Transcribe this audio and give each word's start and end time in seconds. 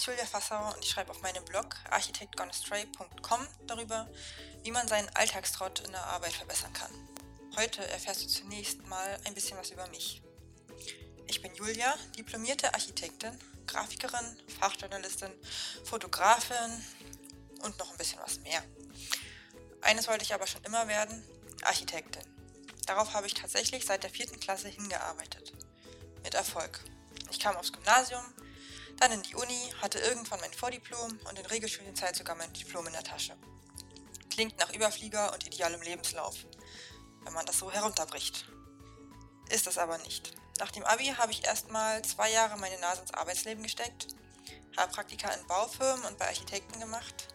ist 0.00 0.06
Julia 0.06 0.24
Fassauer 0.24 0.74
und 0.74 0.82
ich 0.82 0.90
schreibe 0.90 1.10
auf 1.10 1.20
meinem 1.20 1.44
Blog 1.44 1.76
architektgonastray.com 1.90 3.46
darüber, 3.66 4.08
wie 4.62 4.70
man 4.70 4.88
seinen 4.88 5.10
Alltagstrott 5.14 5.80
in 5.80 5.92
der 5.92 6.06
Arbeit 6.06 6.32
verbessern 6.32 6.72
kann. 6.72 6.90
Heute 7.56 7.86
erfährst 7.86 8.22
du 8.22 8.28
zunächst 8.28 8.86
mal 8.86 9.20
ein 9.26 9.34
bisschen 9.34 9.58
was 9.58 9.70
über 9.72 9.86
mich. 9.88 10.22
Ich 11.26 11.42
bin 11.42 11.54
Julia, 11.54 11.94
diplomierte 12.16 12.72
Architektin, 12.72 13.38
Grafikerin, 13.66 14.40
Fachjournalistin, 14.58 15.32
Fotografin 15.84 16.82
und 17.62 17.78
noch 17.78 17.90
ein 17.90 17.98
bisschen 17.98 18.20
was 18.22 18.40
mehr. 18.40 18.62
Eines 19.82 20.08
wollte 20.08 20.24
ich 20.24 20.32
aber 20.32 20.46
schon 20.46 20.64
immer 20.64 20.88
werden, 20.88 21.22
Architektin. 21.62 22.24
Darauf 22.86 23.12
habe 23.12 23.26
ich 23.26 23.34
tatsächlich 23.34 23.84
seit 23.84 24.02
der 24.02 24.10
vierten 24.10 24.40
Klasse 24.40 24.68
hingearbeitet. 24.68 25.52
Mit 26.22 26.34
Erfolg. 26.34 26.80
Ich 27.30 27.38
kam 27.38 27.56
aufs 27.56 27.72
Gymnasium, 27.72 28.24
dann 28.98 29.12
in 29.12 29.22
die 29.22 29.34
Uni, 29.34 29.72
hatte 29.80 29.98
irgendwann 29.98 30.40
mein 30.40 30.52
Vordiplom 30.52 31.18
und 31.28 31.38
in 31.38 31.46
Regelstudienzeit 31.46 32.16
sogar 32.16 32.36
mein 32.36 32.52
Diplom 32.52 32.86
in 32.86 32.92
der 32.92 33.04
Tasche. 33.04 33.36
Klingt 34.30 34.58
nach 34.58 34.72
Überflieger 34.72 35.32
und 35.32 35.46
idealem 35.46 35.82
Lebenslauf, 35.82 36.36
wenn 37.24 37.32
man 37.32 37.46
das 37.46 37.58
so 37.58 37.70
herunterbricht. 37.70 38.46
Ist 39.48 39.66
es 39.66 39.78
aber 39.78 39.98
nicht. 39.98 40.32
Nach 40.58 40.70
dem 40.70 40.84
Abi 40.84 41.06
habe 41.06 41.32
ich 41.32 41.44
erstmal 41.44 42.02
zwei 42.02 42.30
Jahre 42.30 42.58
meine 42.58 42.78
Nase 42.78 43.00
ins 43.02 43.14
Arbeitsleben 43.14 43.62
gesteckt, 43.62 44.08
habe 44.76 44.92
Praktika 44.92 45.30
in 45.30 45.46
Baufirmen 45.46 46.04
und 46.04 46.18
bei 46.18 46.26
Architekten 46.26 46.78
gemacht. 46.78 47.28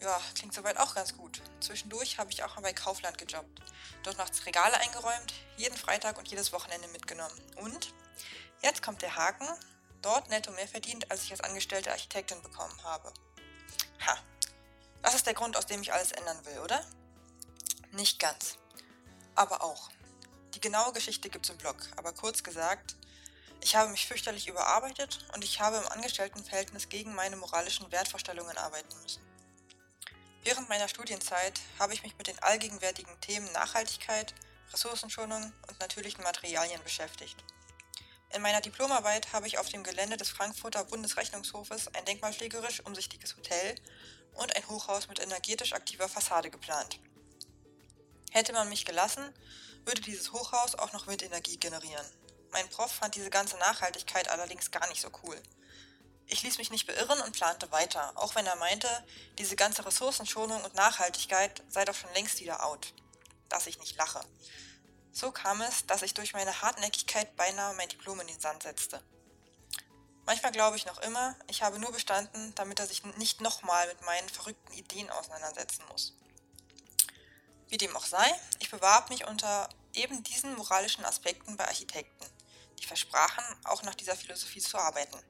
Ja, 0.00 0.20
klingt 0.34 0.54
soweit 0.54 0.76
auch 0.76 0.94
ganz 0.94 1.16
gut. 1.16 1.40
Zwischendurch 1.60 2.18
habe 2.18 2.30
ich 2.30 2.42
auch 2.42 2.54
mal 2.56 2.62
bei 2.62 2.72
Kaufland 2.72 3.16
gejobbt. 3.16 3.60
Dort 4.02 4.18
nachts 4.18 4.44
Regale 4.44 4.78
eingeräumt, 4.78 5.32
jeden 5.56 5.76
Freitag 5.76 6.18
und 6.18 6.28
jedes 6.28 6.52
Wochenende 6.52 6.88
mitgenommen. 6.88 7.34
Und 7.56 7.94
jetzt 8.62 8.82
kommt 8.82 9.00
der 9.00 9.16
Haken, 9.16 9.48
dort 10.04 10.28
netto 10.28 10.50
mehr 10.52 10.68
verdient, 10.68 11.10
als 11.10 11.24
ich 11.24 11.32
als 11.32 11.40
angestellte 11.40 11.90
Architektin 11.90 12.42
bekommen 12.42 12.82
habe. 12.82 13.12
Ha, 14.06 14.18
das 15.02 15.14
ist 15.14 15.26
der 15.26 15.34
Grund, 15.34 15.56
aus 15.56 15.66
dem 15.66 15.82
ich 15.82 15.92
alles 15.92 16.12
ändern 16.12 16.44
will, 16.44 16.58
oder? 16.58 16.84
Nicht 17.92 18.18
ganz. 18.18 18.58
Aber 19.34 19.62
auch. 19.62 19.90
Die 20.54 20.60
genaue 20.60 20.92
Geschichte 20.92 21.30
gibt's 21.30 21.48
im 21.48 21.58
Blog, 21.58 21.76
aber 21.96 22.12
kurz 22.12 22.42
gesagt, 22.42 22.96
ich 23.60 23.76
habe 23.76 23.90
mich 23.90 24.06
fürchterlich 24.06 24.46
überarbeitet 24.46 25.26
und 25.34 25.42
ich 25.42 25.60
habe 25.60 25.78
im 25.78 25.88
Angestelltenverhältnis 25.88 26.88
gegen 26.88 27.14
meine 27.14 27.36
moralischen 27.36 27.90
Wertvorstellungen 27.90 28.56
arbeiten 28.58 28.94
müssen. 29.02 29.22
Während 30.42 30.68
meiner 30.68 30.88
Studienzeit 30.88 31.58
habe 31.78 31.94
ich 31.94 32.02
mich 32.02 32.18
mit 32.18 32.26
den 32.26 32.38
allgegenwärtigen 32.40 33.18
Themen 33.22 33.50
Nachhaltigkeit, 33.52 34.34
Ressourcenschonung 34.72 35.52
und 35.68 35.80
natürlichen 35.80 36.22
Materialien 36.22 36.82
beschäftigt. 36.82 37.42
In 38.34 38.42
meiner 38.42 38.60
Diplomarbeit 38.60 39.32
habe 39.32 39.46
ich 39.46 39.58
auf 39.58 39.68
dem 39.68 39.84
Gelände 39.84 40.16
des 40.16 40.28
Frankfurter 40.28 40.82
Bundesrechnungshofes 40.82 41.94
ein 41.94 42.04
denkmalpflegerisch 42.04 42.80
umsichtiges 42.80 43.36
Hotel 43.36 43.76
und 44.32 44.56
ein 44.56 44.66
Hochhaus 44.66 45.06
mit 45.06 45.20
energetisch 45.20 45.72
aktiver 45.72 46.08
Fassade 46.08 46.50
geplant. 46.50 46.98
Hätte 48.32 48.52
man 48.52 48.68
mich 48.68 48.84
gelassen, 48.84 49.22
würde 49.84 50.00
dieses 50.00 50.32
Hochhaus 50.32 50.74
auch 50.74 50.92
noch 50.92 51.06
Windenergie 51.06 51.58
generieren. 51.58 52.04
Mein 52.50 52.68
Prof 52.70 52.90
fand 52.90 53.14
diese 53.14 53.30
ganze 53.30 53.56
Nachhaltigkeit 53.58 54.26
allerdings 54.26 54.72
gar 54.72 54.88
nicht 54.88 55.00
so 55.00 55.10
cool. 55.22 55.40
Ich 56.26 56.42
ließ 56.42 56.58
mich 56.58 56.72
nicht 56.72 56.88
beirren 56.88 57.20
und 57.20 57.36
plante 57.36 57.70
weiter, 57.70 58.10
auch 58.16 58.34
wenn 58.34 58.46
er 58.46 58.56
meinte, 58.56 58.88
diese 59.38 59.54
ganze 59.54 59.86
Ressourcenschonung 59.86 60.60
und 60.64 60.74
Nachhaltigkeit 60.74 61.62
sei 61.68 61.84
doch 61.84 61.94
schon 61.94 62.12
längst 62.14 62.40
wieder 62.40 62.66
out. 62.66 62.94
Dass 63.48 63.68
ich 63.68 63.78
nicht 63.78 63.96
lache. 63.96 64.20
So 65.14 65.30
kam 65.30 65.62
es, 65.62 65.86
dass 65.86 66.02
ich 66.02 66.12
durch 66.12 66.32
meine 66.32 66.60
Hartnäckigkeit 66.60 67.36
beinahe 67.36 67.72
mein 67.74 67.88
Diplom 67.88 68.18
in 68.18 68.26
den 68.26 68.40
Sand 68.40 68.64
setzte. 68.64 69.00
Manchmal 70.26 70.50
glaube 70.50 70.76
ich 70.76 70.86
noch 70.86 70.98
immer, 71.02 71.36
ich 71.46 71.62
habe 71.62 71.78
nur 71.78 71.92
bestanden, 71.92 72.52
damit 72.56 72.80
er 72.80 72.88
sich 72.88 73.04
nicht 73.16 73.40
nochmal 73.40 73.86
mit 73.86 74.02
meinen 74.02 74.28
verrückten 74.28 74.72
Ideen 74.72 75.08
auseinandersetzen 75.10 75.84
muss. 75.88 76.14
Wie 77.68 77.76
dem 77.76 77.96
auch 77.96 78.04
sei, 78.04 78.28
ich 78.58 78.72
bewarb 78.72 79.08
mich 79.08 79.24
unter 79.24 79.68
eben 79.92 80.24
diesen 80.24 80.56
moralischen 80.56 81.04
Aspekten 81.04 81.56
bei 81.56 81.68
Architekten, 81.68 82.26
die 82.80 82.86
versprachen, 82.86 83.44
auch 83.62 83.84
nach 83.84 83.94
dieser 83.94 84.16
Philosophie 84.16 84.60
zu 84.60 84.78
arbeiten. 84.78 85.22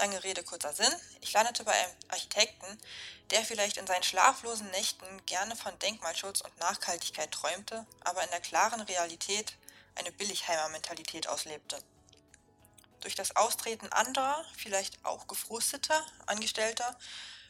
Lange 0.00 0.24
Rede, 0.24 0.42
kurzer 0.42 0.72
Sinn. 0.72 0.94
Ich 1.20 1.34
landete 1.34 1.62
bei 1.62 1.72
einem 1.72 1.92
Architekten, 2.08 2.78
der 3.28 3.44
vielleicht 3.44 3.76
in 3.76 3.86
seinen 3.86 4.02
schlaflosen 4.02 4.70
Nächten 4.70 5.26
gerne 5.26 5.54
von 5.54 5.78
Denkmalschutz 5.78 6.40
und 6.40 6.58
Nachhaltigkeit 6.58 7.30
träumte, 7.30 7.86
aber 8.02 8.24
in 8.24 8.30
der 8.30 8.40
klaren 8.40 8.80
Realität 8.80 9.58
eine 9.96 10.10
Billigheimer-Mentalität 10.10 11.28
auslebte. 11.28 11.76
Durch 13.00 13.14
das 13.14 13.36
Austreten 13.36 13.92
anderer, 13.92 14.42
vielleicht 14.56 15.04
auch 15.04 15.26
gefrusteter 15.26 16.02
Angestellter, 16.24 16.98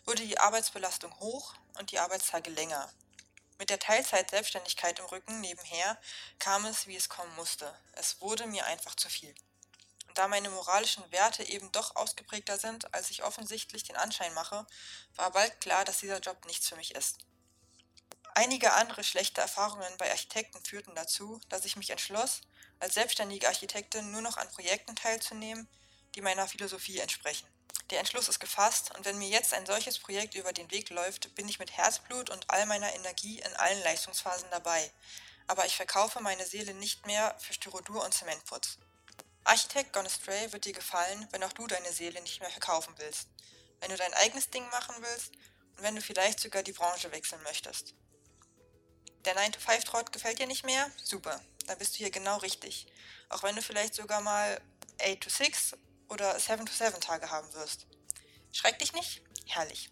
wurde 0.05 0.27
die 0.27 0.41
Arbeitsbelastung 0.41 1.17
hoch 1.21 1.55
und 1.79 1.93
die 1.93 2.01
Arbeitstage 2.01 2.51
länger. 2.51 2.93
Mit 3.61 3.71
der 3.71 3.79
Teilzeit-Selbstständigkeit 3.79 4.99
im 4.99 5.05
Rücken 5.05 5.41
nebenher 5.41 5.97
kam 6.41 6.67
es, 6.67 6.89
wie 6.89 6.97
es 6.97 7.09
kommen 7.09 7.33
musste. 7.37 7.73
Es 7.93 8.21
wurde 8.21 8.49
mir 8.49 8.67
einfach 8.67 8.97
zu 8.97 9.09
viel. 9.09 9.33
Da 10.15 10.29
meine 10.29 10.51
moralischen 10.51 11.11
Werte 11.13 11.45
eben 11.45 11.71
doch 11.73 11.97
ausgeprägter 11.97 12.59
sind, 12.59 12.93
als 12.95 13.11
ich 13.11 13.23
offensichtlich 13.23 13.85
den 13.85 13.97
Anschein 13.97 14.35
mache, 14.35 14.67
war 15.17 15.31
bald 15.31 15.61
klar, 15.61 15.85
dass 15.85 15.99
dieser 15.99 16.21
Job 16.21 16.45
nichts 16.47 16.69
für 16.69 16.77
mich 16.77 16.95
ist. 16.95 17.19
Einige 18.35 18.73
andere 18.73 19.05
schlechte 19.05 19.41
Erfahrungen 19.41 19.97
bei 19.99 20.11
Architekten 20.11 20.63
führten 20.65 20.95
dazu, 20.95 21.41
dass 21.49 21.65
ich 21.65 21.77
mich 21.77 21.91
entschloss, 21.91 22.43
als 22.79 22.95
selbstständige 22.95 23.49
Architektin 23.49 24.11
nur 24.11 24.23
noch 24.23 24.37
an 24.37 24.49
Projekten 24.51 24.97
teilzunehmen, 24.97 25.69
die 26.15 26.23
meiner 26.23 26.49
Philosophie 26.49 26.99
entsprechen. 26.99 27.47
Der 27.91 27.99
Entschluss 27.99 28.29
ist 28.29 28.39
gefasst 28.39 28.95
und 28.97 29.05
wenn 29.05 29.19
mir 29.19 29.29
jetzt 29.29 29.53
ein 29.53 29.67
solches 29.67 29.99
Projekt 29.99 30.35
über 30.35 30.53
den 30.53 30.71
Weg 30.71 30.91
läuft, 30.91 31.35
bin 31.35 31.49
ich 31.49 31.59
mit 31.59 31.77
Herzblut 31.77 32.31
und 32.31 32.49
all 32.49 32.65
meiner 32.67 32.93
Energie 32.95 33.41
in 33.41 33.55
allen 33.57 33.83
Leistungsphasen 33.83 34.49
dabei. 34.51 34.91
Aber 35.49 35.67
ich 35.67 35.75
verkaufe 35.75 36.21
meine 36.21 36.47
Seele 36.47 36.73
nicht 36.75 37.07
mehr 37.07 37.37
für 37.41 37.53
Styrodur 37.53 38.05
und 38.05 38.15
Zementputz. 38.15 38.79
Architect 39.45 39.93
Gone 39.93 40.07
Astray 40.07 40.53
wird 40.53 40.65
dir 40.65 40.73
gefallen, 40.73 41.27
wenn 41.31 41.43
auch 41.43 41.53
du 41.53 41.67
deine 41.67 41.93
Seele 41.93 42.21
nicht 42.23 42.41
mehr 42.41 42.51
verkaufen 42.51 42.95
willst, 42.99 43.29
wenn 43.81 43.91
du 43.91 43.97
dein 43.97 44.15
eigenes 44.15 44.51
Ding 44.51 44.69
machen 44.71 44.95
willst 45.01 45.33
und 45.77 45.83
wenn 45.83 45.97
du 45.97 46.03
vielleicht 46.03 46.41
sogar 46.41 46.63
die 46.63 46.73
Branche 46.73 47.11
wechseln 47.13 47.43
möchtest. 47.43 47.95
Der 49.25 49.37
9-to-5-Trott 49.37 50.13
gefällt 50.13 50.39
dir 50.39 50.47
nicht 50.47 50.65
mehr? 50.65 50.91
Super, 51.03 51.41
dann 51.67 51.79
bist 51.79 51.95
du 51.95 51.99
hier 51.99 52.11
genau 52.11 52.39
richtig. 52.39 52.87
Auch 53.29 53.43
wenn 53.43 53.57
du 53.57 53.63
vielleicht 53.63 53.95
sogar 53.95 54.21
mal 54.21 54.61
8-to-6 54.99 55.77
oder 56.09 56.37
7-to-7 56.37 57.01
Tage 57.01 57.31
haben 57.31 57.53
wirst. 57.55 57.87
Schreck 58.53 58.79
dich 58.79 58.93
nicht? 58.93 59.23
Herrlich. 59.47 59.91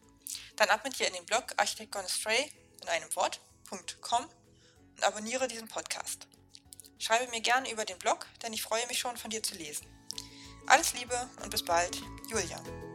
Dann 0.57 0.69
ab 0.71 0.85
mit 0.85 0.99
dir 0.99 1.07
in 1.07 1.15
den 1.15 1.27
Blog 1.27 1.55
Architect 1.57 1.93
Gone 1.93 2.05
Astray 2.05 2.53
in 2.83 2.89
einem 2.89 3.15
Wort.com 3.17 4.29
und 4.97 5.05
abonniere 5.05 5.47
diesen 5.47 5.69
Podcast. 5.69 6.27
Schreibe 6.99 7.31
mir 7.31 7.41
gerne 7.41 7.71
über 7.71 7.85
den 7.85 7.99
Blog, 7.99 8.27
denn 8.43 8.53
ich 8.53 8.63
freue 8.63 8.87
mich 8.89 8.99
schon 8.99 9.17
von 9.17 9.31
dir 9.31 9.43
zu 9.43 9.55
lesen. 9.55 9.87
Alles 10.67 10.93
Liebe 10.95 11.31
und 11.43 11.51
bis 11.51 11.65
bald, 11.65 12.03
Julia. 12.29 12.88